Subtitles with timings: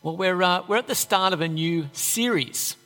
[0.00, 2.76] Well, we're, uh, we're at the start of a new series,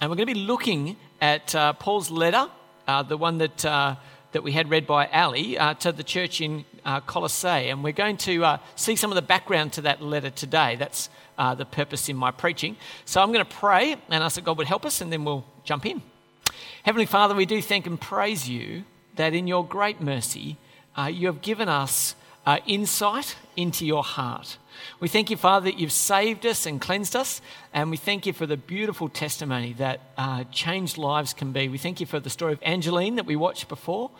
[0.00, 2.48] and we're going to be looking at uh, Paul's letter,
[2.88, 3.96] uh, the one that, uh,
[4.32, 7.68] that we had read by Ali, uh, to the church in uh, Colossae.
[7.68, 10.76] And we're going to see some of the background to that letter today.
[10.76, 12.78] That's the purpose in my preaching.
[13.04, 15.44] So I'm going to pray and ask that God would help us, and then we'll
[15.64, 16.00] jump in.
[16.82, 18.84] Heavenly Father, we do thank and praise you
[19.16, 20.56] that in your great mercy,
[21.10, 22.14] you have given us
[22.66, 24.58] insight into your heart.
[25.00, 27.40] We thank you, Father, that you've saved us and cleansed us.
[27.72, 31.68] And we thank you for the beautiful testimony that uh, changed lives can be.
[31.68, 34.10] We thank you for the story of Angeline that we watched before.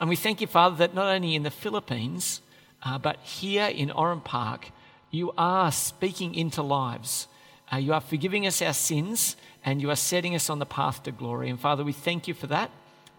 [0.00, 2.40] And we thank you, Father, that not only in the Philippines,
[2.82, 4.70] uh, but here in Oran Park,
[5.10, 7.26] you are speaking into lives.
[7.72, 11.02] Uh, you are forgiving us our sins and you are setting us on the path
[11.02, 11.50] to glory.
[11.50, 12.70] And Father, we thank you for that.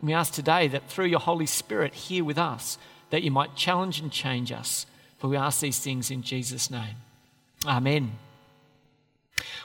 [0.01, 2.77] We ask today that through your Holy Spirit here with us,
[3.09, 4.85] that you might challenge and change us
[5.19, 6.95] for we ask these things in Jesus' name.
[7.65, 8.13] Amen.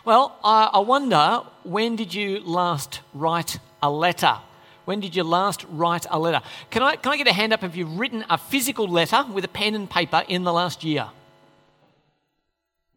[0.04, 4.38] Well, I wonder when did you last write a letter?
[4.84, 6.42] When did you last write a letter?
[6.70, 9.44] Can I, can I get a hand up if you've written a physical letter with
[9.44, 11.08] a pen and paper in the last year?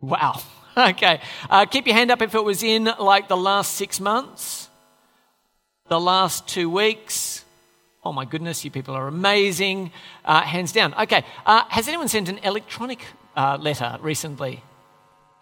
[0.01, 0.41] Wow.
[0.77, 1.21] Okay.
[1.49, 4.69] Uh, keep your hand up if it was in like the last six months,
[5.87, 7.43] the last two weeks,
[8.07, 9.91] Oh my goodness, you people are amazing.
[10.23, 10.93] Uh, hands down.
[10.93, 13.01] Okay, uh, has anyone sent an electronic
[13.35, 14.63] uh, letter recently?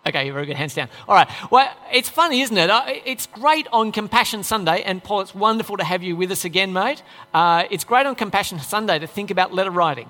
[0.08, 0.56] Okay, very good.
[0.56, 0.90] Hands down.
[1.08, 1.30] All right.
[1.52, 2.72] Well, it's funny, isn't it?
[2.72, 6.44] Uh, it's great on Compassion Sunday, and Paul, it's wonderful to have you with us
[6.44, 7.04] again, mate.
[7.36, 10.10] Uh, it's great on Compassion Sunday to think about letter writing.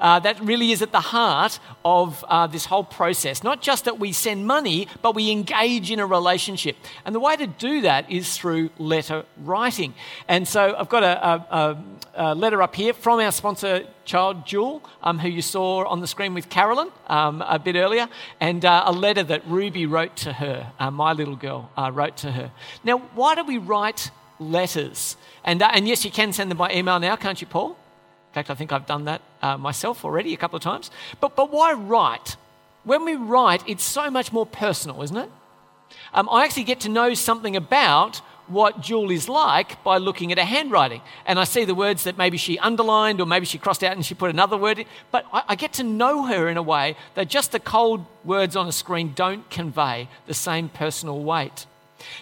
[0.00, 3.42] Uh, that really is at the heart of uh, this whole process.
[3.42, 6.76] Not just that we send money, but we engage in a relationship.
[7.04, 9.94] And the way to do that is through letter writing.
[10.28, 11.78] And so I've got a, a,
[12.14, 16.06] a letter up here from our sponsor, child Jewel, um, who you saw on the
[16.06, 18.08] screen with Carolyn um, a bit earlier,
[18.40, 22.16] and uh, a letter that Ruby wrote to her, uh, my little girl uh, wrote
[22.18, 22.50] to her.
[22.84, 25.16] Now, why do we write letters?
[25.44, 27.76] And, uh, and yes, you can send them by email now, can't you, Paul?
[28.28, 30.90] In fact, I think I've done that uh, myself already a couple of times.
[31.20, 32.36] But, but why write?
[32.84, 35.30] When we write, it's so much more personal, isn't it?
[36.12, 40.38] Um, I actually get to know something about what Jewel is like by looking at
[40.38, 41.02] her handwriting.
[41.26, 44.04] And I see the words that maybe she underlined or maybe she crossed out and
[44.04, 44.86] she put another word in.
[45.10, 48.56] But I, I get to know her in a way that just the cold words
[48.56, 51.66] on a screen don't convey the same personal weight.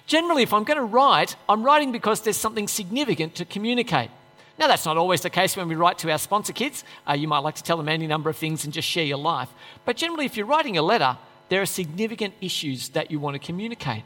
[0.07, 4.11] Generally, if I'm going to write, I'm writing because there's something significant to communicate.
[4.59, 6.83] Now, that's not always the case when we write to our sponsor kids.
[7.09, 9.19] Uh, you might like to tell them any number of things and just share your
[9.19, 9.51] life.
[9.85, 11.19] But generally, if you're writing a letter,
[11.51, 14.03] there are significant issues that you want to communicate.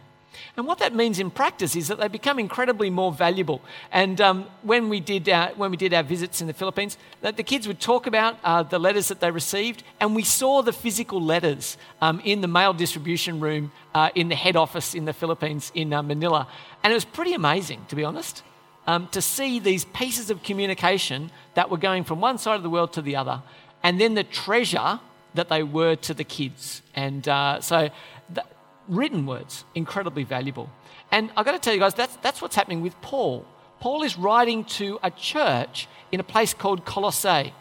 [0.57, 3.61] And what that means in practice is that they become incredibly more valuable.
[3.93, 7.37] And um, when, we did our, when we did our visits in the Philippines, that
[7.37, 10.73] the kids would talk about uh, the letters that they received, and we saw the
[10.73, 15.13] physical letters um, in the mail distribution room uh, in the head office in the
[15.13, 16.49] Philippines in uh, Manila.
[16.83, 18.43] And it was pretty amazing, to be honest
[18.87, 22.71] um, to see these pieces of communication that were going from one side of the
[22.71, 23.43] world to the other,
[23.83, 25.01] and then the treasure
[25.35, 26.83] that they were to the kids.
[26.95, 27.91] And uh, so,
[28.33, 28.45] the,
[28.89, 30.69] written words, incredibly valuable.
[31.13, 33.47] And I've got to tell you guys, that's, that's what's happening with Paul.
[33.81, 37.55] Paul is writing to a church in a place called Colossae.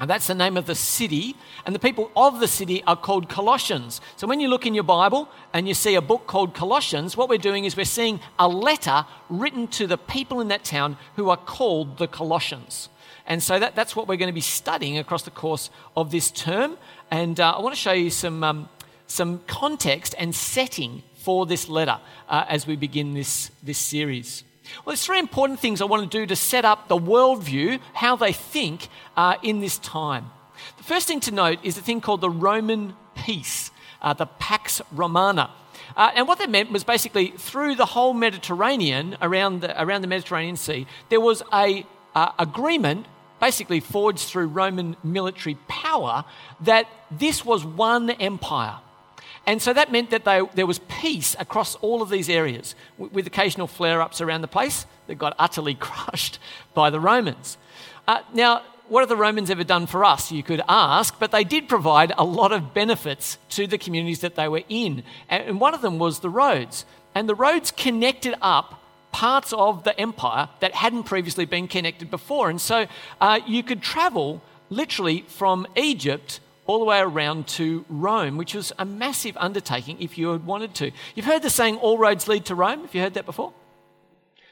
[0.00, 1.36] And that's the name of the city.
[1.64, 4.00] And the people of the city are called Colossians.
[4.16, 7.28] So when you look in your Bible and you see a book called Colossians, what
[7.28, 11.30] we're doing is we're seeing a letter written to the people in that town who
[11.30, 12.88] are called the Colossians.
[13.26, 16.30] And so that, that's what we're going to be studying across the course of this
[16.30, 16.76] term.
[17.10, 18.68] And uh, I want to show you some, um,
[19.06, 24.42] some context and setting for this letter uh, as we begin this, this series.
[24.78, 28.16] Well, there's three important things I want to do to set up the worldview, how
[28.16, 30.30] they think uh, in this time.
[30.76, 34.80] The first thing to note is a thing called the Roman peace, uh, the Pax
[34.92, 35.50] Romana.
[35.96, 40.08] Uh, and what that meant was basically through the whole Mediterranean, around the, around the
[40.08, 43.06] Mediterranean Sea, there was a uh, agreement
[43.40, 46.24] basically forged through Roman military power
[46.60, 48.78] that this was one empire.
[49.46, 53.26] And so that meant that they, there was peace across all of these areas, with,
[53.26, 56.38] occasional flare ups around the place that got utterly crushed
[56.74, 57.58] by the Romans.
[58.06, 60.30] Uh, now, what have the Romans ever done for us?
[60.30, 64.34] You could ask, but they did provide a lot of benefits to the communities that
[64.34, 65.02] they were in.
[65.28, 66.84] And one of them was the roads.
[67.14, 68.80] And the roads connected up
[69.10, 72.50] parts of the empire that hadn't previously been connected before.
[72.50, 72.86] And so
[73.20, 76.40] uh, you could travel literally from Egypt
[76.72, 80.74] all the way around to Rome, which was a massive undertaking if you had wanted
[80.76, 80.90] to.
[81.14, 82.80] You've heard the saying, all roads lead to Rome.
[82.80, 83.52] Have you heard that before?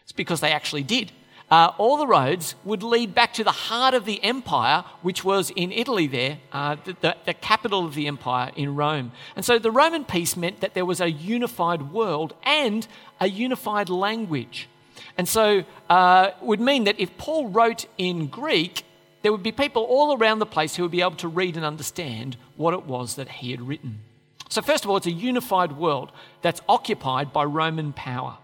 [0.03, 1.13] It's because they actually did.
[1.51, 5.51] uh, all the roads would lead back to the heart of the empire, which was
[5.57, 9.13] in Italy there, uh, the, the, the, capital of the empire in Rome.
[9.35, 12.87] And so the Roman peace meant that there was a unified world and
[13.19, 14.69] a unified language.
[15.17, 18.85] And so uh, would mean that if Paul wrote in Greek,
[19.23, 21.65] there would be people all around the place who would be able to read and
[21.65, 24.01] understand what it was that he had written.
[24.49, 26.11] So, first of all, it's a unified world
[26.43, 28.39] that's occupied by Roman power.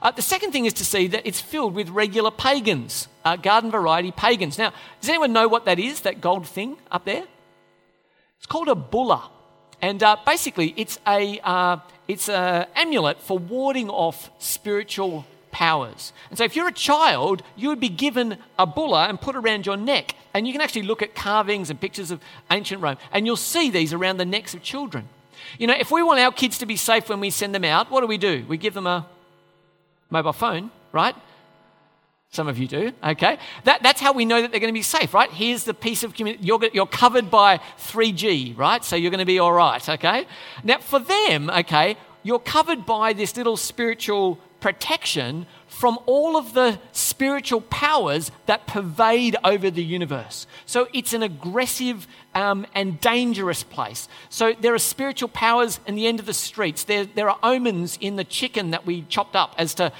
[0.00, 3.70] Uh, the second thing is to see that it's filled with regular pagans, uh, garden
[3.70, 4.58] variety pagans.
[4.58, 7.24] Now, does anyone know what that is, that gold thing up there?
[8.36, 9.30] It's called a bulla.
[9.80, 15.24] And uh, basically, it's a uh, it's an amulet for warding off spiritual
[15.54, 16.12] powers.
[16.28, 19.64] And so, if you're a child, you would be given a bulla and put around
[19.64, 20.16] your neck.
[20.34, 22.20] And you can actually look at carvings and pictures of
[22.50, 25.08] ancient Rome, and you'll see these around the necks of children.
[25.58, 27.90] You know, if we want our kids to be safe when we send them out,
[27.90, 28.44] what do we do?
[28.48, 29.06] We give them a
[30.10, 31.14] mobile phone, right?
[32.30, 33.38] Some of you do, okay?
[33.62, 35.30] That, that's how we know that they're going to be safe, right?
[35.30, 36.44] Here's the piece of community.
[36.44, 38.84] You're, you're covered by 3G, right?
[38.84, 40.26] So you're going to be all right, okay?
[40.64, 46.78] Now, for them, okay, you're covered by this little spiritual protection from all of the
[46.92, 50.46] spiritual powers that pervade over the universe.
[50.64, 54.08] So it's an aggressive um, and dangerous place.
[54.30, 56.84] So there are spiritual powers in the end of the streets.
[56.84, 59.92] There, there are omens in the chicken that we chopped up as to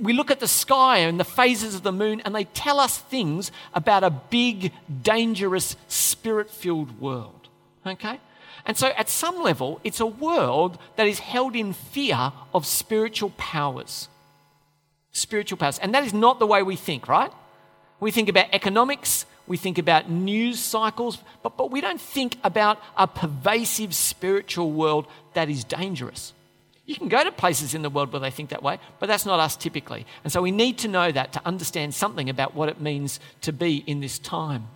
[0.00, 2.98] we look at the sky and the phases of the moon and they tell us
[2.98, 4.70] things about a big,
[5.02, 7.48] dangerous, spirit-filled world.
[7.84, 8.20] Okay?
[8.66, 13.30] And so, at some level, it's a world that is held in fear of spiritual
[13.36, 14.08] powers.
[15.12, 15.78] Spiritual powers.
[15.78, 17.30] And that is not the way we think, right?
[18.00, 22.78] We think about economics, we think about news cycles, but, but we don't think about
[22.96, 26.32] a pervasive spiritual world that is dangerous.
[26.86, 29.24] You can go to places in the world where they think that way, but that's
[29.24, 30.06] not us typically.
[30.22, 33.52] And so we need to know that to understand something about what it means to
[33.52, 34.68] be in this time.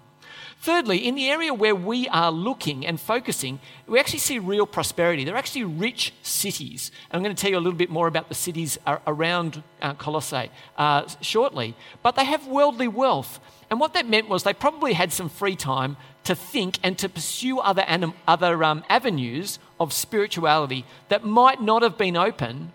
[0.60, 5.24] Thirdly, in the area where we are looking and focusing, we actually see real prosperity.
[5.24, 6.90] They're actually rich cities.
[7.10, 8.76] And I'm going to tell you a little bit more about the cities
[9.06, 11.76] around uh, Colossae uh, shortly.
[12.02, 13.38] But they have worldly wealth.
[13.70, 17.08] And what that meant was they probably had some free time to think and to
[17.08, 22.72] pursue other, anim- other um, avenues of spirituality that might not have been open,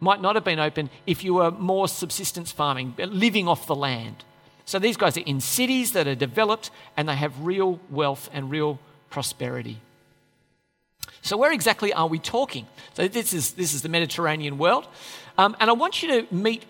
[0.00, 4.24] might not have been open if you were more subsistence farming, living off the land.
[4.64, 8.50] So these guys are in cities that are developed and they have real wealth and
[8.50, 8.78] real
[9.10, 9.78] prosperity.
[11.22, 12.66] So, where exactly are we talking?
[12.94, 14.86] So, this is, this is the Mediterranean world.
[15.36, 16.64] Um, and I want you to meet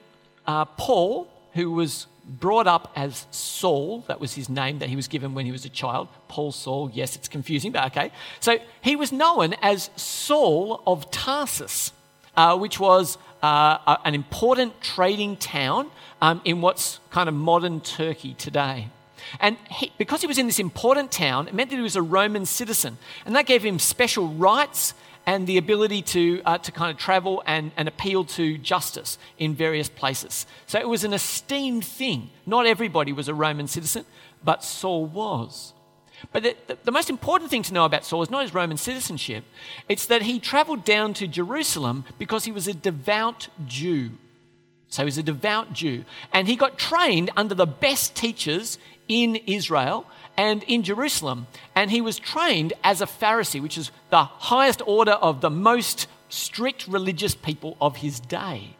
[0.47, 4.05] uh, Paul, who was brought up as Saul.
[4.09, 6.09] That was his name that he was given when he was a child.
[6.29, 6.91] Paul Saul.
[6.93, 8.11] Yes, it's confusing, but okay.
[8.41, 11.93] So, he was known as Saul of Tarsus,
[12.37, 15.91] uh, which was uh, an important trading town
[16.21, 18.89] um, in what's kind of modern Turkey today.
[19.39, 22.03] And he, because he was in this important town, it meant that he was a
[22.03, 22.99] Roman citizen.
[23.25, 24.95] And that gave him special rights
[25.27, 29.55] and the ability to, uh, to kind of travel and, and appeal to justice in
[29.55, 30.47] various places.
[30.67, 32.31] So it was an esteemed thing.
[32.47, 34.05] Not everybody was a Roman citizen,
[34.43, 35.73] but Saul was.
[36.33, 38.77] But the, the, the, most important thing to know about Saul is not his Roman
[38.77, 39.45] citizenship,
[39.89, 44.13] it's that he traveled down to Jerusalem because he was a devout Jew.
[44.89, 46.05] So he's a devout Jew.
[46.33, 48.79] And he got trained under the best teachers
[49.09, 50.07] in Israel
[50.37, 51.47] and in Jerusalem.
[51.75, 56.07] And he was trained as a Pharisee, which is the highest order of the most
[56.29, 58.77] strict religious people of his day.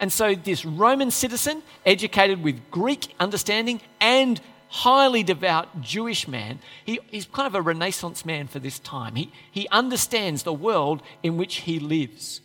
[0.00, 4.40] And so, this Roman citizen, educated with Greek understanding and
[4.72, 9.14] highly devout Jewish man, he, he's kind of a Renaissance man for this time.
[9.16, 12.40] He, he understands the world in which he lives.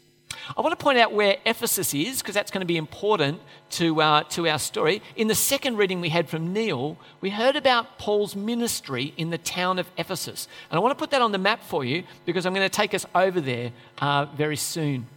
[0.58, 3.40] I want to point out where Ephesus is, because that's going to be important
[3.72, 5.02] to, uh, to our story.
[5.16, 9.38] In the second reading we had from Neil, we heard about Paul's ministry in the
[9.38, 10.50] town of Ephesus.
[10.70, 12.76] And I want to put that on the map for you, because I'm going to
[12.76, 15.08] take us over there uh, very soon.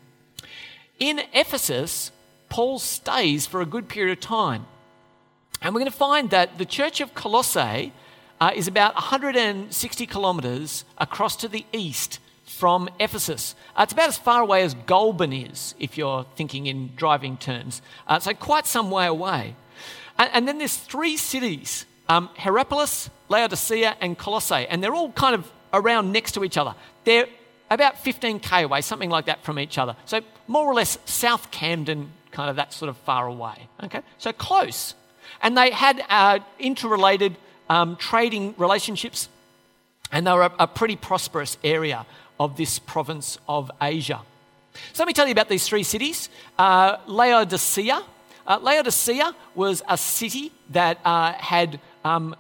[1.01, 2.13] In Ephesus,
[2.49, 4.67] Paul stays for a good period of time.
[5.63, 7.93] And we're going to find that the church of Colossae
[8.41, 13.55] uh, is about 160 kilometres across to the east from Ephesus.
[13.77, 17.83] Uh, it's about as far away as Goulburn is, if you're thinking in driving terms.
[18.07, 19.55] Uh, so quite some way away.
[20.19, 24.67] And, and then there's three cities um, Hierapolis, Laodicea, and Colossae.
[24.67, 26.75] And they're all kind of around next to each other.
[27.05, 27.29] They're
[27.71, 29.95] about 15k away, something like that from each other.
[30.07, 33.69] So more or less South Camden, kind of that sort of far away.
[33.85, 34.95] Okay, so close.
[35.41, 37.37] And they had uh, interrelated
[37.69, 39.29] um, trading relationships,
[40.13, 42.07] and they were a, a pretty prosperous area
[42.39, 44.21] of this province of Asia.
[44.93, 46.29] So let me tell you about these three cities.
[46.59, 48.03] Uh, Laodicea,
[48.47, 52.35] Uh, Laodicea was a city that uh, had um,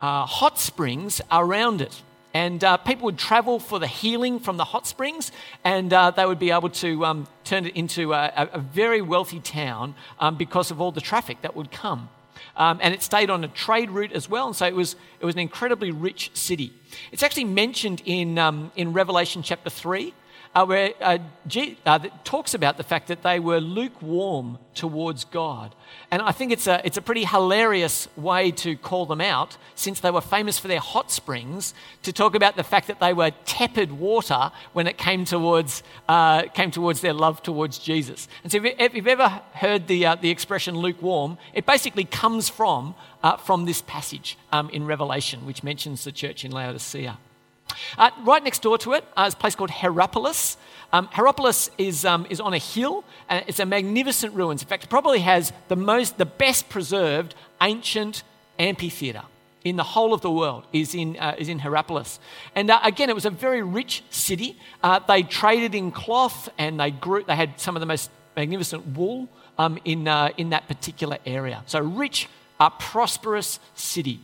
[0.00, 2.02] uh, hot springs around it.
[2.34, 5.32] And uh, people would travel for the healing from the hot springs,
[5.62, 9.40] and uh, they would be able to um, turn it into a, a very wealthy
[9.40, 12.08] town um, because of all the traffic that would come.
[12.56, 15.24] Um, and it stayed on a trade route as well, and so it was, it
[15.24, 16.72] was an incredibly rich city.
[17.10, 20.14] It's actually mentioned in, um, in Revelation chapter 3
[20.54, 25.74] uh, where uh, G, uh, talks about the fact that they were lukewarm towards God.
[26.10, 30.00] And I think it's a, it's a pretty hilarious way to call them out, since
[30.00, 33.30] they were famous for their hot springs, to talk about the fact that they were
[33.44, 38.28] tepid water when it came towards, uh, came towards their love towards Jesus.
[38.42, 42.94] And so if you've ever heard the, uh, the expression lukewarm, it basically comes from,
[43.22, 47.18] uh, from this passage um, in Revelation, which mentions the church in Laodicea.
[47.98, 50.56] Uh, right next door to it uh, is a place called Hierapolis.
[50.92, 51.08] Um,
[51.78, 54.60] is, um, is on a hill, and it's a magnificent ruins.
[54.60, 58.22] In fact, it probably has the most, the best preserved ancient
[58.58, 59.22] amphitheatre
[59.64, 62.18] in the whole of the world is in, uh, is in Hierapolis.
[62.54, 64.58] And uh, again, it was a very rich city.
[64.82, 68.86] Uh, they traded in cloth and they, grew, they had some of the most magnificent
[68.88, 69.28] wool
[69.58, 71.62] um, in, uh, in that particular area.
[71.66, 72.28] So, rich,
[72.58, 74.20] uh, prosperous city.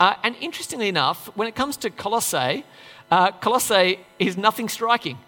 [0.00, 2.64] Uh, and interestingly enough, when it comes to Colossae,
[3.10, 5.18] uh, Colossae is nothing striking.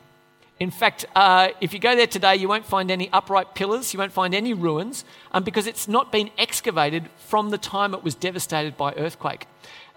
[0.58, 3.98] In fact, uh, if you go there today, you won't find any upright pillars, you
[3.98, 8.14] won't find any ruins, um, because it's not been excavated from the time it was
[8.14, 9.46] devastated by earthquake.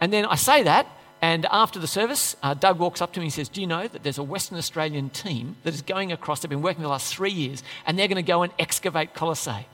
[0.02, 0.86] And then I say that,
[1.22, 3.88] and after the service, uh, Doug walks up to me and says, Do you know
[3.88, 7.14] that there's a Western Australian team that is going across, they've been working the last
[7.14, 9.66] three years, and they're going to go and excavate Colossae?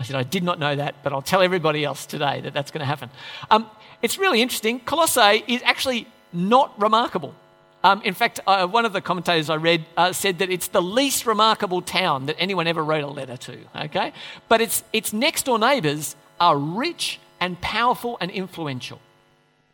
[0.00, 2.70] I said, I did not know that, but I'll tell everybody else today that that's
[2.70, 3.10] going to happen.
[3.50, 3.68] Um,
[4.02, 4.80] it's really interesting.
[4.80, 7.34] Colossae is actually not remarkable.
[7.82, 10.82] Um, in fact, uh, one of the commentators I read uh, said that it's the
[10.82, 13.58] least remarkable town that anyone ever wrote a letter to.
[13.84, 14.12] Okay,
[14.48, 19.00] but its its next door neighbours are rich and powerful and influential.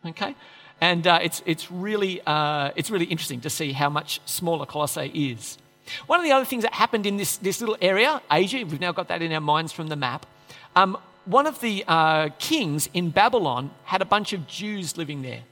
[0.05, 0.37] Okay,
[0.81, 5.11] and uh, it's it's really uh, it's really interesting to see how much smaller Colossae
[5.13, 5.59] is.
[6.07, 8.93] One of the other things that happened in this this little area, Asia, we've now
[8.93, 10.27] got that in our minds from the map.
[10.77, 15.43] Um, one of the uh, kings in Babylon had a bunch of Jews living there.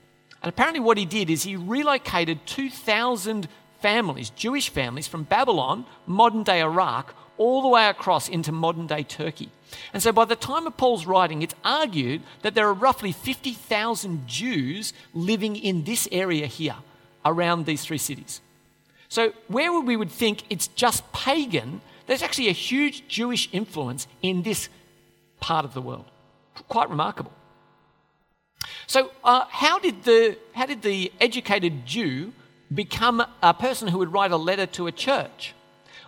[0.43, 3.49] And apparently, what he did is he relocated 2,000
[3.81, 9.03] families, Jewish families, from Babylon, modern day Iraq, all the way across into modern day
[9.03, 9.51] Turkey.
[9.93, 14.29] And so, by the time of Paul's writing, it's argued that there are roughly 50,000
[14.29, 16.77] Jews living in this area here
[17.25, 18.41] around these three cities.
[19.09, 24.43] So, where we would think it's just pagan, there's actually a huge Jewish influence in
[24.43, 24.69] this
[25.45, 26.07] part of the world.
[26.69, 27.33] Quite remarkable.
[28.87, 32.33] So, uh, how, did the, how did the educated Jew
[32.73, 35.55] become a person who would write a letter to a church?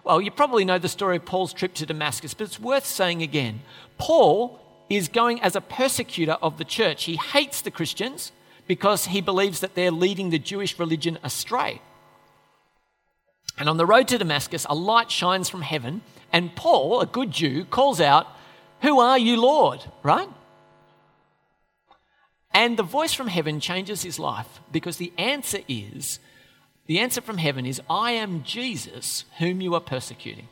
[0.05, 3.21] Well, you probably know the story of Paul's trip to Damascus, but it's worth saying
[3.23, 3.61] again.
[3.99, 7.05] Paul is going as a persecutor of the church.
[7.05, 8.33] He hates the Christians
[8.66, 11.83] because he believes that they're leading the Jewish religion astray.
[13.59, 16.00] And on the road to Damascus, a light shines from heaven,
[16.33, 18.26] and Paul, a good Jew, calls out,
[18.83, 19.85] who are you, Lord?
[20.02, 20.28] Right?
[22.52, 26.18] And the voice from heaven changes his life because the answer is
[26.87, 30.49] the answer from heaven is, I am Jesus whom you are persecuting.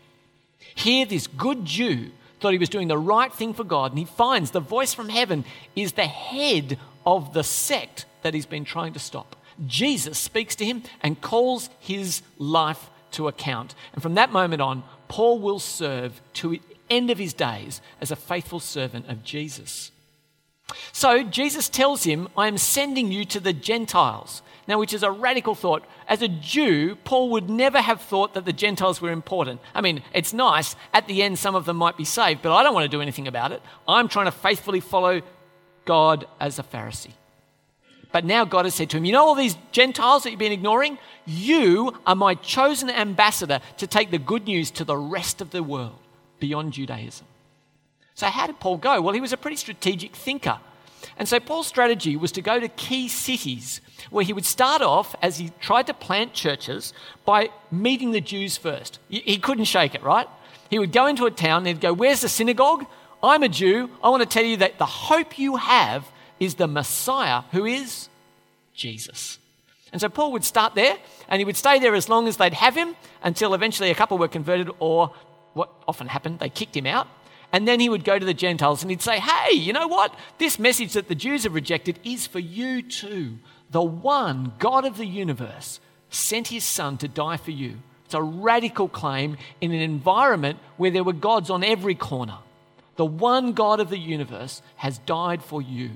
[0.74, 4.04] Here, this good Jew thought he was doing the right thing for God, and he
[4.04, 5.44] finds the voice from heaven
[5.76, 9.36] is the head of the sect that he's been trying to stop.
[9.66, 13.74] Jesus speaks to him and calls his life to account.
[13.92, 16.58] And from that moment on, Paul will serve to
[16.94, 19.90] end of his days as a faithful servant of Jesus.
[20.92, 24.42] So Jesus tells him, I am sending you to the Gentiles.
[24.66, 25.84] Now, which is a radical thought.
[26.08, 29.60] As a Jew, Paul would never have thought that the Gentiles were important.
[29.74, 30.74] I mean, it's nice.
[30.94, 33.02] At the end, some of them might be saved, but I don't want to do
[33.02, 33.60] anything about it.
[33.86, 35.20] I'm trying to faithfully follow
[35.84, 37.12] God as a Pharisee.
[38.10, 40.52] But now God has said to him, You know all these Gentiles that you've been
[40.52, 40.98] ignoring?
[41.26, 45.62] You are my chosen ambassador to take the good news to the rest of the
[45.62, 45.98] world
[46.44, 47.26] beyond Judaism.
[48.14, 49.00] So, how did Paul go?
[49.00, 50.58] Well, he was a pretty strategic thinker.
[51.18, 55.16] And so, Paul's strategy was to go to key cities where he would start off
[55.22, 56.92] as he tried to plant churches
[57.24, 58.98] by meeting the Jews first.
[59.08, 60.28] He couldn't shake it, right?
[60.68, 62.84] He would go into a town and he'd go, Where's the synagogue?
[63.22, 63.88] I'm a Jew.
[64.02, 66.06] I want to tell you that the hope you have
[66.38, 68.10] is the Messiah, who is
[68.74, 69.38] Jesus.
[69.92, 70.98] And so Paul would start there
[71.28, 74.18] and he would stay there as long as they'd have him until eventually a couple
[74.18, 75.14] were converted or
[75.54, 77.08] what often happened, they kicked him out.
[77.52, 80.14] And then he would go to the Gentiles and he'd say, Hey, you know what?
[80.38, 83.38] This message that the Jews have rejected is for you too.
[83.70, 85.80] The one God of the universe
[86.10, 87.78] sent his son to die for you.
[88.04, 92.38] It's a radical claim in an environment where there were gods on every corner.
[92.96, 95.90] The one God of the universe has died for you.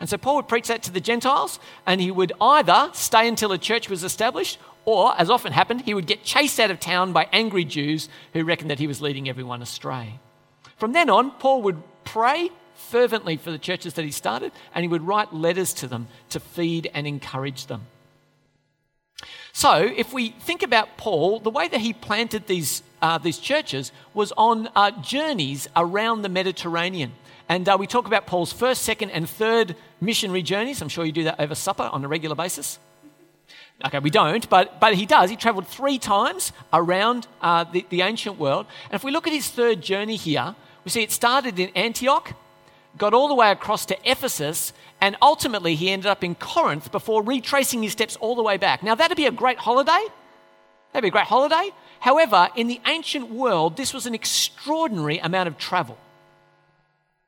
[0.00, 3.52] And so Paul would preach that to the Gentiles, and he would either stay until
[3.52, 7.12] a church was established, or, as often happened, he would get chased out of town
[7.12, 10.18] by angry Jews who reckoned that he was leading everyone astray.
[10.76, 14.88] From then on, Paul would pray fervently for the churches that he started, and he
[14.88, 17.86] would write letters to them to feed and encourage them.
[19.52, 23.92] So, if we think about Paul, the way that he planted these, uh, these churches
[24.14, 27.12] was on uh, journeys around the Mediterranean.
[27.48, 30.80] And uh, we talk about Paul's first, second, and third missionary journeys.
[30.80, 32.78] I'm sure you do that over supper on a regular basis.
[33.84, 35.28] Okay, we don't, but, but he does.
[35.28, 38.66] He traveled three times around uh, the, the ancient world.
[38.86, 42.34] And if we look at his third journey here, we see it started in Antioch,
[42.96, 47.22] got all the way across to Ephesus, and ultimately he ended up in Corinth before
[47.22, 48.82] retracing his steps all the way back.
[48.82, 50.04] Now, that'd be a great holiday.
[50.92, 51.70] That'd be a great holiday.
[52.00, 55.98] However, in the ancient world, this was an extraordinary amount of travel.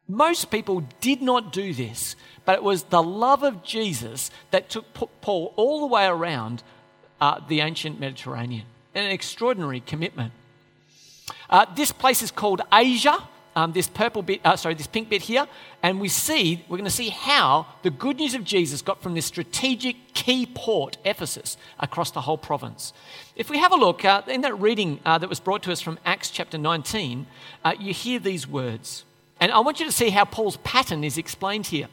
[0.08, 4.92] Most people did not do this, but it was the love of Jesus that took
[5.22, 6.62] Paul all the way around
[7.20, 8.66] uh, the ancient Mediterranean.
[8.94, 10.32] An extraordinary commitment.
[11.48, 13.16] Uh, this place is called Asia.
[13.56, 15.46] Um, this purple bit, uh, sorry, this pink bit here,
[15.80, 19.14] and we see, we're going to see how the good news of Jesus got from
[19.14, 22.92] this strategic key port, Ephesus, across the whole province.
[23.36, 25.80] If we have a look uh, in that reading uh, that was brought to us
[25.80, 27.26] from Acts chapter 19,
[27.64, 29.04] uh, you hear these words.
[29.44, 31.88] And I want you to see how Paul's pattern is explained here.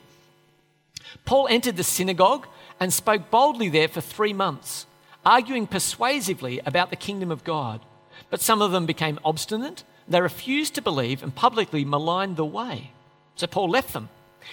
[1.26, 2.48] Paul entered the synagogue
[2.80, 4.86] and spoke boldly there for three months,
[5.26, 7.82] arguing persuasively about the kingdom of God.
[8.30, 9.84] But some of them became obstinate.
[10.08, 12.92] They refused to believe and publicly maligned the way.
[13.36, 14.08] So Paul left them.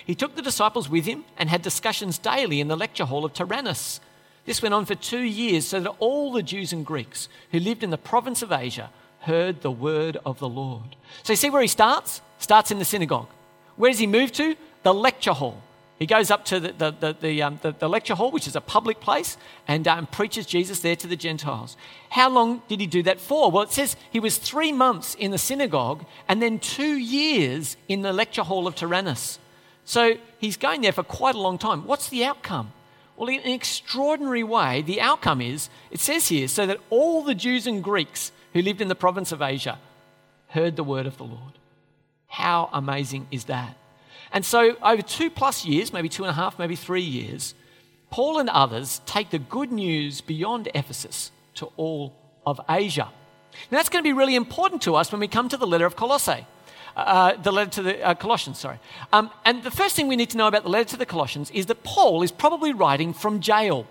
[0.04, 3.32] He took the disciples with him and had discussions daily in the lecture hall of
[3.32, 4.00] Tyrannus.
[4.44, 7.84] This went on for two years so that all the Jews and Greeks who lived
[7.84, 8.90] in the province of Asia
[9.20, 10.96] heard the word of the Lord.
[11.22, 12.20] So you see where he starts?
[12.38, 13.28] Starts in the synagogue.
[13.76, 14.56] Where does he move to?
[14.82, 15.62] The lecture hall.
[15.98, 18.54] He goes up to the, the, the, the, um, the, the lecture hall, which is
[18.54, 21.76] a public place, and um, preaches Jesus there to the Gentiles.
[22.10, 23.50] How long did he do that for?
[23.50, 28.02] Well, it says he was three months in the synagogue and then two years in
[28.02, 29.40] the lecture hall of Tyrannus.
[29.84, 31.84] So he's going there for quite a long time.
[31.84, 32.72] What's the outcome?
[33.16, 37.34] Well, in an extraordinary way, the outcome is it says here so that all the
[37.34, 39.78] Jews and Greeks who lived in the province of Asia
[40.48, 41.58] heard the word of the Lord.
[42.26, 43.76] How amazing is that?
[44.32, 47.54] And so, over two plus years, maybe two and a half, maybe three years,
[48.10, 52.14] Paul and others take the good news beyond Ephesus to all
[52.46, 53.08] of Asia.
[53.70, 55.86] Now, that's going to be really important to us when we come to the letter
[55.86, 56.46] of Colossae.
[56.96, 58.78] Uh, the letter to the uh, Colossians, sorry.
[59.12, 61.50] Um, and the first thing we need to know about the letter to the Colossians
[61.52, 63.86] is that Paul is probably writing from jail.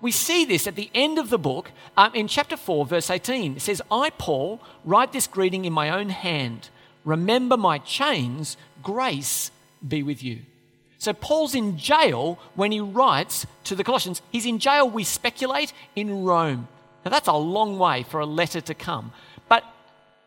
[0.00, 3.56] We see this at the end of the book um, in chapter 4, verse 18.
[3.56, 6.70] It says, I, Paul, write this greeting in my own hand.
[7.04, 9.50] Remember my chains, grace
[9.86, 10.40] be with you.
[10.98, 14.20] So Paul's in jail when he writes to the Colossians.
[14.30, 16.68] He's in jail, we speculate, in Rome.
[17.04, 19.12] Now that's a long way for a letter to come.
[19.48, 19.64] But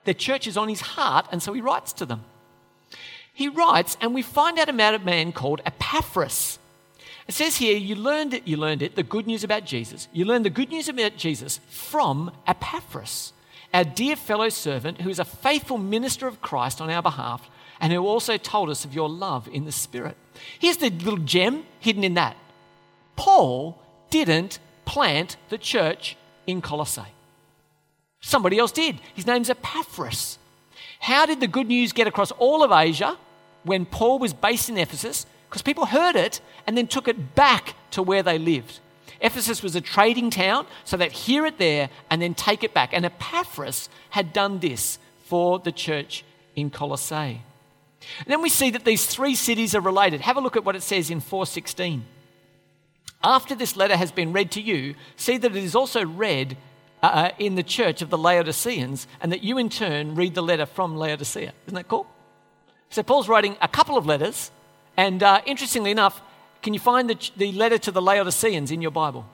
[0.05, 2.23] the church is on his heart, and so he writes to them.
[3.33, 6.59] He writes, and we find out about a man called Epaphras.
[7.27, 10.07] It says here, you learned it, you learned it, the good news about Jesus.
[10.12, 13.33] You learned the good news about Jesus from Epaphras,
[13.73, 17.93] our dear fellow servant who is a faithful minister of Christ on our behalf and
[17.93, 20.17] who also told us of your love in the Spirit.
[20.59, 22.38] Here's the little gem hidden in that
[23.15, 27.01] Paul didn't plant the church in Colossae.
[28.19, 28.99] Somebody else did.
[29.13, 30.38] His name's Epaphras.
[30.99, 33.17] How did the good news get across all of Asia
[33.63, 35.25] when Paul was based in Ephesus?
[35.54, 38.80] Because people heard it and then took it back to where they lived.
[39.22, 42.89] Ephesus was a trading town, so they'd hear it there and then take it back.
[42.92, 47.44] And Epaphras had done this for the church in Colossae.
[48.18, 50.22] And then we see that these three cities are related.
[50.22, 52.04] Have a look at what it says in 416.
[53.24, 56.58] After this letter has been read to you, see that it is also read
[57.04, 60.42] uh, uh, in the church of the Laodiceans, and that you in turn read the
[60.42, 61.54] letter from Laodicea.
[61.68, 62.08] Isn't that cool?
[62.89, 64.50] So Paul's writing a couple of letters,
[64.97, 66.21] and uh, interestingly enough,
[66.62, 69.25] can you find the, the letter to the Laodiceans in your Bible?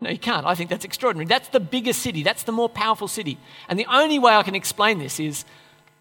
[0.00, 0.46] No, you can't.
[0.46, 1.26] I think that's extraordinary.
[1.26, 3.38] That's the biggest city, that's the more powerful city.
[3.68, 5.44] And the only way I can explain this is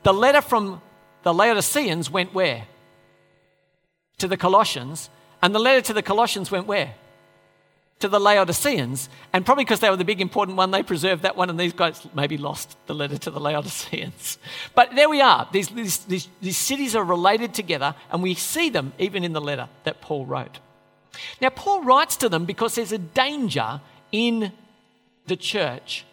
[0.03, 0.81] the letter from
[1.23, 2.65] the Laodiceans went where?
[4.19, 5.09] To the Colossians.
[5.41, 6.95] And the letter to the Colossians went where?
[7.99, 9.09] To the Laodiceans.
[9.31, 11.73] And probably because they were the big important one, they preserved that one, and these
[11.73, 14.37] guys maybe lost the letter to the Laodiceans.
[14.75, 15.47] But there we are.
[15.51, 19.41] These, these, these, these cities are related together, and we see them even in the
[19.41, 20.59] letter that Paul wrote.
[21.39, 23.79] Now, Paul writes to them because there's a danger
[24.11, 24.51] in
[25.27, 26.05] the church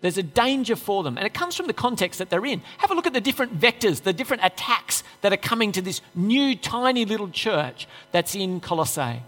[0.00, 2.62] There's a danger for them, and it comes from the context that they're in.
[2.78, 6.00] Have a look at the different vectors, the different attacks that are coming to this
[6.14, 9.22] new, tiny little church that's in Colossae.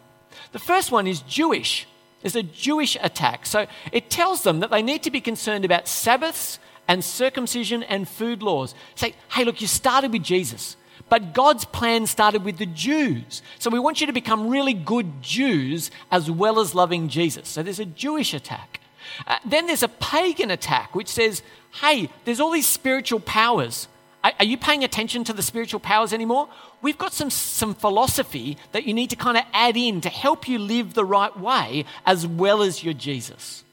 [0.52, 1.86] The first one is Jewish.
[2.22, 3.46] There's a Jewish attack.
[3.46, 6.58] So it tells them that they need to be concerned about Sabbaths
[6.88, 8.74] and circumcision and food laws.
[8.94, 10.76] Say, hey, look, you started with Jesus,
[11.08, 13.42] but God's plan started with the Jews.
[13.58, 17.48] So we want you to become really good Jews as well as loving Jesus.
[17.48, 18.80] So there's a Jewish attack.
[19.26, 21.42] Uh, then there's a pagan attack which says,
[21.80, 23.88] hey, there's all these spiritual powers.
[24.24, 26.48] Are, are you paying attention to the spiritual powers anymore?
[26.80, 30.48] We've got some, some philosophy that you need to kind of add in to help
[30.48, 33.64] you live the right way as well as your Jesus.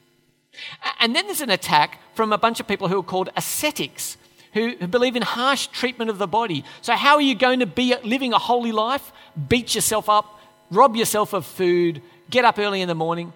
[1.00, 4.18] And then there's an attack from a bunch of people who are called ascetics,
[4.54, 6.66] who, who, believe in harsh treatment of the body.
[6.82, 9.12] So, how are you going to be living a holy life?
[9.48, 13.32] Beat yourself up, rob yourself of food, get up early in the morning.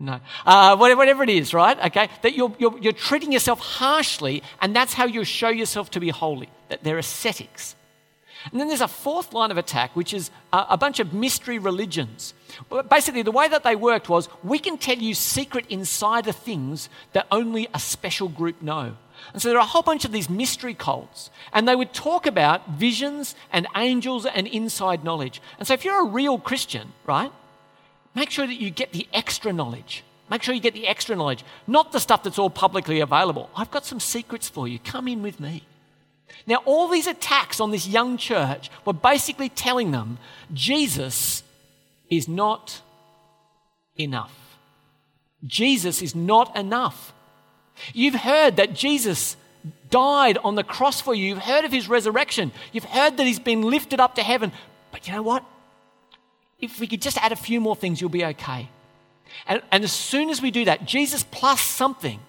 [0.00, 0.18] No.
[0.46, 1.78] Uh, whatever it is, right?
[1.86, 2.08] Okay?
[2.22, 6.08] That you're, you're, you're treating yourself harshly, and that's how you show yourself to be
[6.08, 7.76] holy, that they're ascetics.
[8.50, 12.32] And then there's a fourth line of attack, which is a, bunch of mystery religions.
[12.88, 17.26] Basically, the way that they worked was we can tell you secret insider things that
[17.30, 18.96] only a special group know.
[19.34, 22.24] And so there are a whole bunch of these mystery cults, and they would talk
[22.24, 25.42] about visions and angels and inside knowledge.
[25.58, 27.30] And so if you're a real Christian, right,
[28.14, 30.04] Make sure that you get the extra knowledge.
[30.30, 33.50] Make sure you get the extra knowledge, not the stuff that's all publicly available.
[33.56, 34.78] I've got some secrets for you.
[34.78, 35.64] Come in with me.
[36.46, 40.18] Now, all these attacks on this young church were basically telling them
[40.52, 41.42] Jesus
[42.08, 42.80] is not
[43.96, 44.56] enough.
[45.44, 47.12] Jesus is not enough.
[47.92, 49.36] You've heard that Jesus
[49.90, 51.26] died on the cross for you.
[51.26, 52.52] You've heard of his resurrection.
[52.72, 54.52] You've heard that he's been lifted up to heaven.
[54.92, 55.44] But you know what?
[56.60, 58.68] If we could just add a few more things, you'll be okay.
[59.46, 62.20] And, and as soon as we do that, Jesus plus something,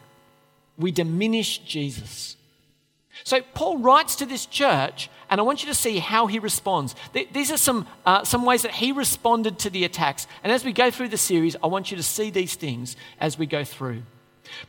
[0.77, 2.37] we diminish Jesus.
[3.23, 6.95] So Paul writes to this church, and I want you to see how he responds.
[7.13, 10.27] These are some, uh, some ways that he responded to the attacks.
[10.43, 13.37] And as we go through the series, I want you to see these things as
[13.37, 14.03] we go through.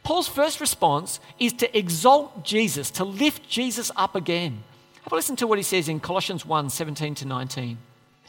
[0.02, 4.62] Paul's first response is to exalt Jesus, to lift Jesus up again.
[5.02, 7.78] Have a listen to what he says in Colossians 1 17 to 19.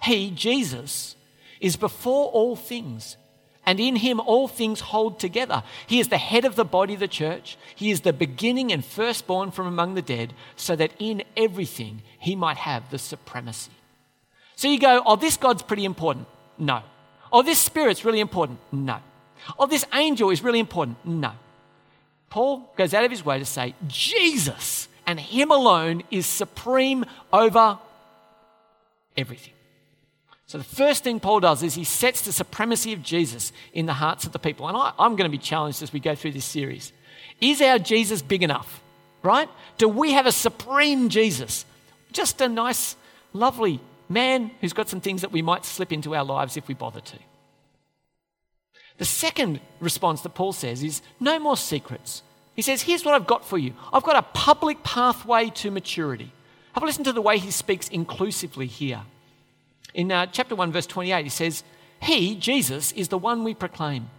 [0.04, 1.16] He, Jesus,
[1.64, 3.18] is before all things,
[3.66, 5.64] and in him all things hold together.
[5.88, 7.58] He is the head of the body, of the church.
[7.74, 12.36] He is the beginning and firstborn from among the dead, so that in everything he
[12.36, 13.72] might have the supremacy.
[14.58, 16.28] So you go, oh, this God's pretty important.
[16.58, 16.84] No.
[17.32, 18.60] Oh, this Spirit's really important.
[18.72, 18.98] No.
[19.58, 20.98] Oh, this angel is really important.
[21.06, 21.32] No.
[22.30, 27.80] Paul goes out of his way to say, Jesus and him alone is supreme over
[29.16, 29.54] everything.
[30.54, 33.94] So, the first thing Paul does is he sets the supremacy of Jesus in the
[33.94, 34.68] hearts of the people.
[34.68, 36.94] And I, am going to be challenged as we go through this series.
[37.42, 38.84] Is our Jesus big enough?
[39.24, 39.50] Right?
[39.80, 41.66] Do we have a supreme Jesus?
[42.12, 42.96] Just a nice,
[43.34, 46.76] lovely man who's got some things that we might slip into our lives if we
[46.76, 47.18] bother to.
[49.00, 52.22] The second response that Paul says is no more secrets.
[52.56, 56.32] He says, Here's what I've got for you I've got a public pathway to maturity.
[56.74, 59.02] Have a listen to the way he speaks inclusively here.
[59.94, 61.64] In uh, chapter 1, verse 28, he says,
[62.02, 64.10] He, Jesus, is the one we proclaim,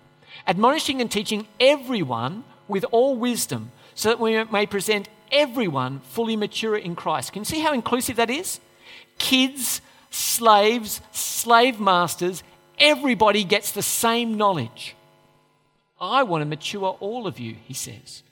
[0.47, 6.77] admonishing and teaching everyone with all wisdom, so that we may present everyone fully mature
[6.77, 7.33] in Christ.
[7.33, 8.61] Can you see how inclusive that is?
[9.19, 12.43] Kids, slaves, slave masters,
[12.79, 14.95] everybody gets the same knowledge.
[16.01, 18.23] I want to mature all of you, he says.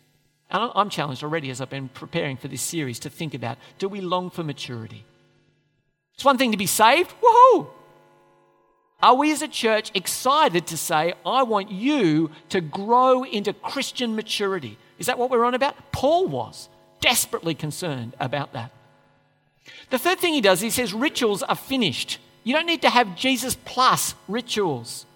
[0.51, 3.89] And I'm challenged already as I've been preparing for this series to think about do
[3.89, 5.05] we long for maturity?
[6.15, 7.15] It's one thing to be saved.
[7.21, 7.69] Woohoo!
[9.03, 14.15] Are we as a church excited to say, I want you to grow into Christian
[14.15, 14.79] maturity?
[14.99, 15.75] Is that what we're on about?
[15.91, 16.69] Paul was
[17.01, 18.71] desperately concerned about that.
[19.91, 22.19] The third thing he does, he says, rituals are finished.
[22.45, 25.07] You don't need to have Jesus plus rituals.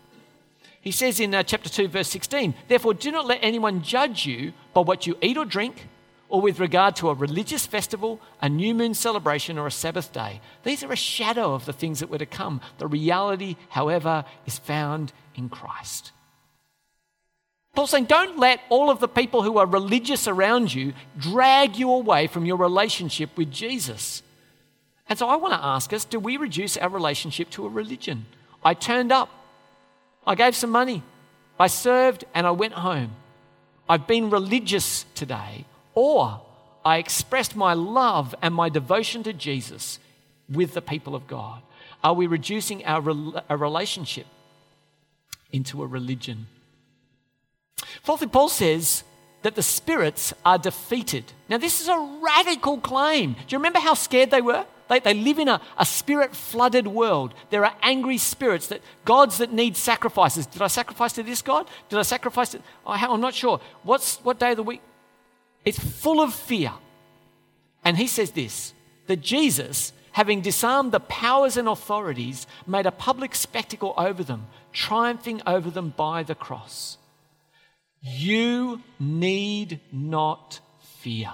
[0.80, 4.52] He says in uh, chapter 2, verse 16, therefore, do not let anyone judge you
[4.74, 5.86] by what you eat or drink
[6.28, 10.40] or with regard to a religious festival, a new moon celebration, or a Sabbath day.
[10.64, 12.60] These are a shadow of the things that were to come.
[12.78, 16.12] The reality, however, is found in Christ.
[17.74, 21.90] Paul's saying, don't let all of the people who are religious around you drag you
[21.90, 24.22] away from your relationship with Jesus.
[25.08, 28.26] And so I want to ask us do we reduce our relationship to a religion?
[28.64, 29.28] I turned up,
[30.26, 31.02] I gave some money,
[31.60, 33.12] I served, and I went home.
[33.88, 36.40] I've been religious today or
[36.84, 39.98] I expressed my love and my devotion to Jesus
[40.48, 41.62] with the people of God?
[42.04, 43.02] Are we reducing our,
[43.50, 44.26] our relationship
[45.50, 46.46] into a religion?
[48.02, 49.02] Fourthly, Paul says
[49.42, 51.24] that the spirits are defeated.
[51.48, 53.32] Now, this is a radical claim.
[53.32, 54.66] Do you remember how scared they were?
[54.88, 57.34] They, they live in a, a spirit flooded world.
[57.50, 60.46] There are angry spirits, that gods that need sacrifices.
[60.46, 61.68] Did I sacrifice to this God?
[61.88, 62.60] Did I sacrifice to.
[62.86, 63.60] Oh, I'm not sure.
[63.82, 64.82] What's, what day of the week?
[65.66, 66.72] It's full of fear.
[67.84, 68.72] And he says this
[69.08, 75.42] that Jesus, having disarmed the powers and authorities, made a public spectacle over them, triumphing
[75.46, 76.96] over them by the cross.
[78.00, 80.60] You need not
[81.00, 81.32] fear.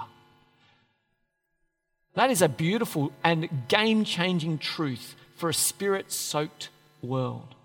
[2.15, 6.69] That is a beautiful and game changing truth for a spirit soaked
[7.01, 7.55] world.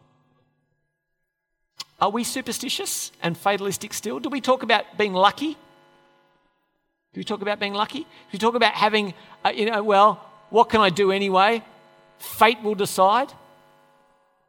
[2.01, 4.21] Are we superstitious and fatalistic still?
[4.21, 5.57] Do we talk about being lucky?
[7.13, 8.01] Do we talk about being lucky?
[8.01, 11.63] Do we talk about having, uh, you know, well, what can I do anyway?
[12.19, 13.33] Fate will decide.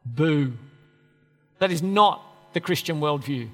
[0.06, 0.54] Boo.
[1.60, 2.22] That is not
[2.54, 3.50] the Christian worldview.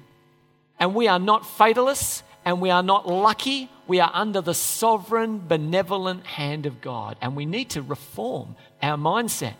[0.78, 3.70] And we are not fatalists and we are not lucky.
[3.86, 8.96] We are under the sovereign, benevolent hand of God, and we need to reform our
[8.96, 9.54] mindset.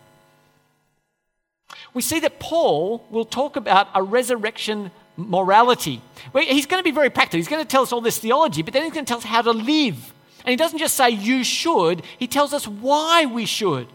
[1.95, 6.01] We see that Paul will talk about a resurrection morality.
[6.35, 7.39] He's going to be very practical.
[7.39, 9.25] He's going to tell us all this theology, but then he's going to tell us
[9.25, 10.13] how to live.
[10.45, 13.89] And he doesn't just say you should, he tells us why we should.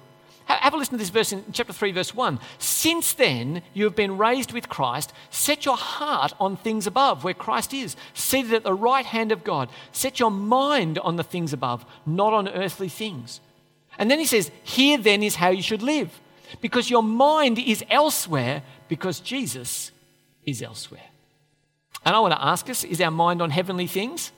[0.45, 2.39] Have a listen to this verse in chapter 3, verse 1.
[2.57, 5.13] Since then, you have been raised with Christ.
[5.29, 9.45] Set your heart on things above, where Christ is, seated at the right hand of
[9.45, 9.69] God.
[9.93, 13.39] Set your mind on the things above, not on earthly things.
[13.97, 16.19] And then he says, Here then is how you should live,
[16.59, 19.91] because your mind is elsewhere, because Jesus
[20.45, 21.10] is elsewhere.
[22.05, 24.31] And I want to ask us is our mind on heavenly things?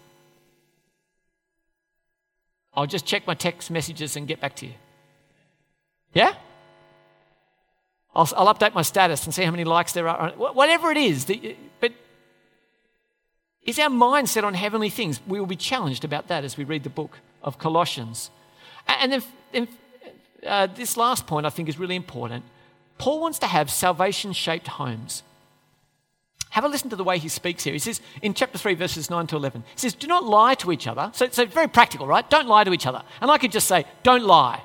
[2.73, 4.73] I'll just check my text messages and get back to you.
[6.13, 6.33] Yeah?
[8.15, 10.31] I'll, I'll update my status and see how many likes there are.
[10.31, 11.31] Whatever it is.
[11.79, 11.93] But
[13.63, 15.21] is our mind set on heavenly things?
[15.27, 18.29] We will be challenged about that as we read the book of Colossians.
[18.87, 19.67] And then, then
[20.45, 22.43] uh, this last point I think is really important.
[22.97, 25.23] Paul wants to have salvation shaped homes.
[26.53, 27.73] Have a listen to the way he speaks here.
[27.73, 30.71] He says in chapter 3, verses 9 to 11, he says, Do not lie to
[30.71, 31.09] each other.
[31.15, 32.29] So, so very practical, right?
[32.29, 33.01] Don't lie to each other.
[33.21, 34.61] And I could just say, Don't lie.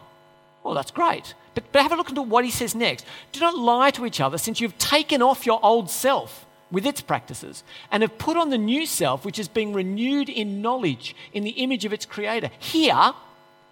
[0.62, 1.32] Well, that's great.
[1.54, 3.06] But, but have a look into what he says next.
[3.32, 7.00] Do not lie to each other since you've taken off your old self with its
[7.00, 11.42] practices and have put on the new self, which is being renewed in knowledge in
[11.42, 12.50] the image of its creator.
[12.58, 13.14] Here,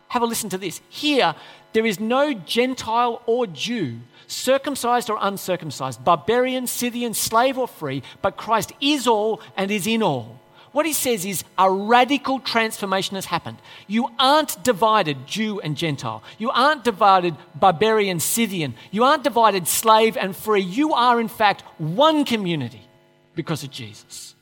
[0.09, 0.81] have a listen to this.
[0.89, 1.35] Here,
[1.77, 8.39] there is no Gentile or Jew, circumcised or uncircumcised, barbarian, Scythian, slave or free, but
[8.39, 10.41] Christ is all and is in all.
[10.73, 13.59] What he says is a radical transformation has happened.
[13.87, 16.23] You aren't divided Jew and Gentile.
[16.39, 18.75] You aren't divided barbarian, Scythian.
[18.91, 20.63] You aren't divided slave and free.
[20.63, 22.89] You are, in fact, one community
[23.35, 24.35] because of Jesus.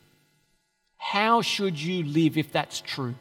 [0.98, 3.16] How should you live if that's true?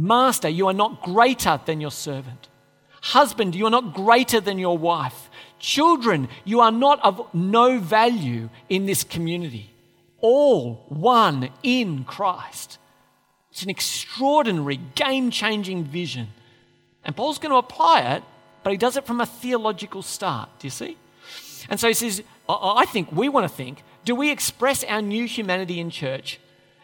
[0.00, 2.48] Master, you are not greater than your servant.
[3.02, 5.28] Husband, you are not greater than your wife.
[5.58, 9.70] Children, you are not of no value in this community
[10.20, 12.78] all one in Christ.
[13.50, 16.28] It's an extraordinary, game changing vision.
[17.04, 18.22] And Paul's going to apply it,
[18.62, 20.50] but he does it from a theological start.
[20.58, 20.96] Do you see?
[21.68, 25.26] And so he says, I think we want to think do we express our new
[25.26, 26.40] humanity in church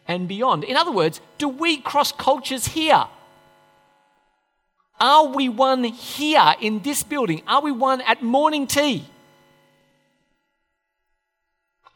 [0.08, 0.64] and beyond?
[0.64, 3.06] In other words, do we cross cultures here?
[4.98, 7.42] Are we one here in this building?
[7.46, 9.04] Are we one at morning tea?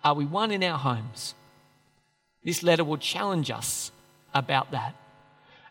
[0.04, 1.34] Are we one in our homes?
[2.44, 3.90] This letter will challenge us
[4.34, 4.94] about that.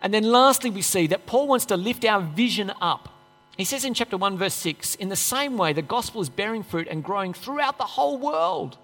[0.01, 3.09] And then lastly, we see that Paul wants to lift our vision up.
[3.57, 6.63] He says in chapter 1, verse 6 In the same way, the gospel is bearing
[6.63, 8.77] fruit and growing throughout the whole world,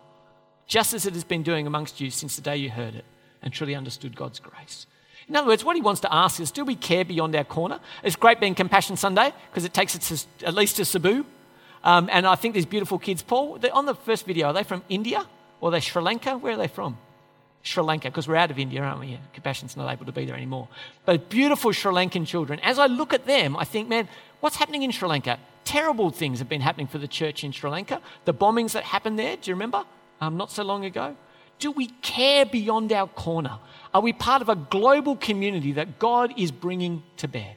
[0.68, 3.06] just as it has been doing amongst you since the day you heard it
[3.46, 4.88] and truly understood God's grace.
[5.28, 7.80] In other words, what he wants to ask is do we care beyond our corner?
[8.04, 11.26] It's great being Compassion Sunday because it takes us at least to Cebu.
[11.84, 14.84] Um, and I think these beautiful kids, Paul, on the first video, are they from
[14.90, 15.26] India
[15.62, 16.38] or are they Sri Lanka?
[16.38, 16.98] Where are they from?
[17.62, 19.20] Sri Lanka, because we're out of India, aren't we?
[19.34, 20.68] Compassion's not able to be there anymore.
[21.06, 22.60] But beautiful Sri Lankan children.
[22.60, 24.08] As I look at them, I think, man,
[24.40, 25.40] what's happening in Sri Lanka?
[25.64, 28.02] Terrible things have been happening for the church in Sri Lanka.
[28.26, 29.84] The bombings that happened there, do you remember?
[30.22, 31.16] Um, not so long ago.
[31.60, 33.60] Do we care beyond our corner?
[33.94, 37.56] Are we part of a global community that God is bringing to bear?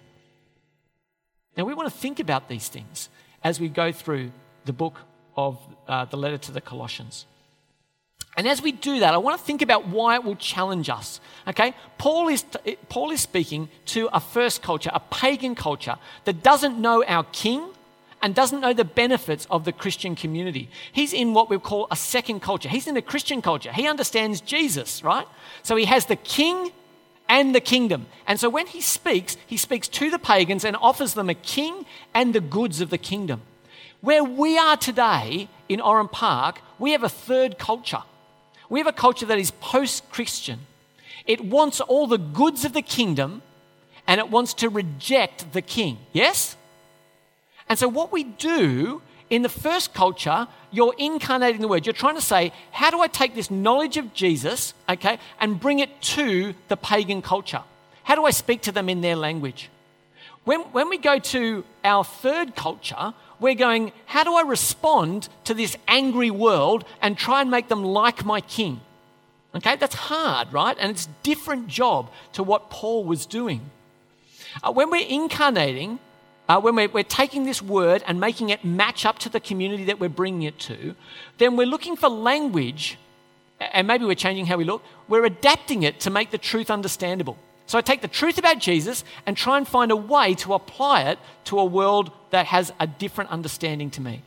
[1.56, 3.08] Now, we want to think about these things
[3.42, 4.30] as we go through
[4.64, 5.00] the book
[5.37, 5.58] of
[5.88, 7.26] uh, the letter to the Colossians.
[8.37, 11.20] And as we do that, I want to think about why it will challenge us.
[11.48, 11.74] Okay?
[11.98, 12.44] Paul is,
[12.88, 17.68] Paul is speaking to a first culture, a pagan culture that doesn't know our king
[18.20, 20.68] and doesn't know the benefits of the Christian community.
[20.92, 22.68] He's in what we call a second culture.
[22.68, 23.72] He's in a Christian culture.
[23.72, 25.26] He understands Jesus, right?
[25.62, 26.72] So he has the king
[27.28, 28.07] and the kingdom.
[28.26, 31.85] And so when he speaks, he speaks to the pagans and offers them a king
[32.14, 33.42] and the goods of the kingdom.
[34.00, 38.02] Where we are today in Oran Park, we have a third culture.
[38.68, 40.61] We have a culture that is post Christian.
[41.26, 43.42] It wants all the goods of the kingdom
[44.07, 45.98] and it wants to reject the king.
[46.12, 46.57] Yes?
[47.68, 51.87] And so, what we do in the first culture, you're incarnating the word.
[51.87, 55.81] You're trying to say, how do I take this knowledge of Jesus, okay, and bring
[55.81, 57.62] it to the pagan culture?
[58.04, 59.68] How do I speak to them in their language?
[60.44, 65.52] When, when we go to our third culture, we're going, how do I respond to
[65.52, 68.81] this angry world and try and make them like my king?
[69.54, 70.76] Okay, that's hard, right?
[70.81, 73.70] And it's different job to what Paul was doing.
[74.62, 75.98] Uh, when we're incarnating,
[76.48, 79.84] uh, when we're, we're taking this word and making it match up to the community
[79.84, 80.94] that we're bringing it to,
[81.37, 82.98] then we're looking for language,
[83.61, 87.37] and maybe we're changing how we look, we're adapting it to make the truth understandable.
[87.66, 91.02] So I take the truth about Jesus and try and find a way to apply
[91.02, 94.22] it to a world that has a different understanding to me.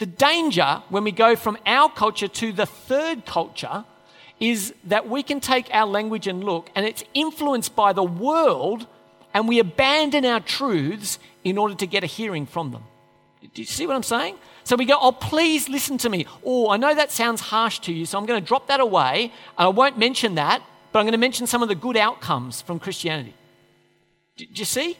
[0.00, 3.84] The danger when we go from our culture to the third culture
[4.40, 8.88] is that we can take our language and look, and it's influenced by the world
[9.32, 12.84] and we abandon our truths in order to get a hearing from them.
[13.54, 14.36] Do you see what I'm saying?
[14.64, 16.26] So we go, oh, please listen to me.
[16.44, 19.32] Oh, I know that sounds harsh to you, so I'm going to drop that away.
[19.58, 20.62] And I won't mention that,
[20.92, 23.34] but I'm going to mention some of the good outcomes from Christianity.
[24.36, 24.96] Do, you see?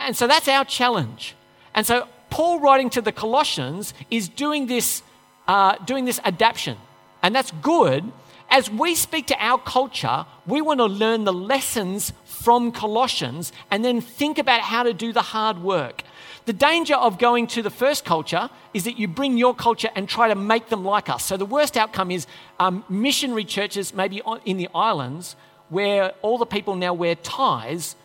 [0.00, 1.34] And so that's our challenge.
[1.74, 5.02] And so Paul, writing to the Colossians, is doing this,
[5.46, 6.78] uh, doing this adaptation.
[7.22, 8.10] And that's good.
[8.50, 12.12] As we speak to our culture, we want to learn the lessons
[12.48, 16.02] from Colossians and then think about how to do the hard work.
[16.46, 20.08] The danger of going to the first culture is that you bring your culture and
[20.08, 21.26] try to make them like us.
[21.26, 22.26] So the worst outcome is
[22.58, 25.36] um, missionary churches, maybe in the islands,
[25.68, 27.96] where all the people now wear ties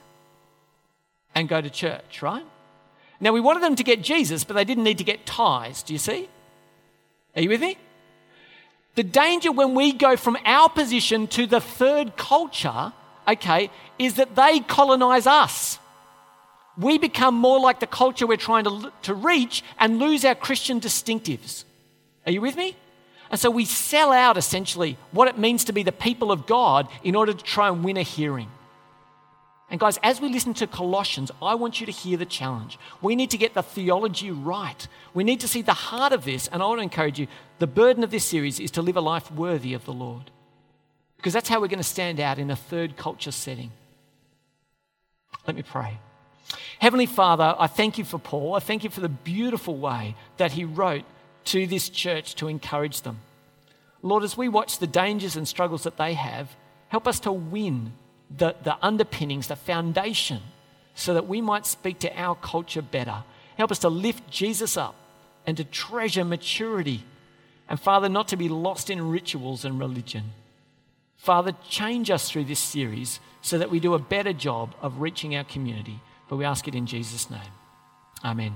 [1.33, 2.43] and go to church, right?
[3.21, 5.83] Now we wanted them to get Jesus, but they didn't need to get ties.
[5.83, 6.27] Do you see?
[7.33, 7.77] Are you with me?
[8.95, 12.91] The danger when we go from our position to the third culture,
[13.27, 15.79] okay, is that they colonize us.
[16.77, 20.79] We become more like the culture we're trying to, to reach and lose our Christian
[20.79, 21.65] distinctives.
[22.25, 22.75] Are you with me?
[23.29, 26.87] And so we sell out essentially what it means to be the people of God
[27.03, 28.49] in order to try and win a hearing.
[29.69, 32.77] And guys, as we listen to Colossians, I want you to hear the challenge.
[33.01, 34.87] We need to get the theology right.
[35.15, 36.47] We need to see the heart of this.
[36.47, 37.25] And I want to encourage you
[37.57, 40.29] the burden of this series is to live a life worthy of the Lord.
[41.23, 43.71] Because that's how we're going to stand out in a third culture setting.
[45.47, 45.97] Let me pray.
[46.79, 48.55] Heavenly Father, I thank you for Paul.
[48.55, 51.05] I thank you for the beautiful way that he wrote
[51.45, 53.21] to this church to encourage them.
[54.01, 56.57] Lord, as we watch the dangers and struggles that they have,
[56.89, 57.93] help us to win
[58.29, 60.41] the, the underpinnings, the foundation,
[60.93, 63.23] so that we might speak to our culture better.
[63.57, 64.95] Help us to lift Jesus up
[65.47, 67.05] and to treasure maturity.
[67.69, 70.33] And Father, not to be lost in rituals and religion.
[71.23, 75.37] Father, change us through this series so that we do a better job of reaching
[75.37, 76.01] our community.
[76.27, 77.39] But we ask it in Jesus' name.
[78.25, 78.53] Amen.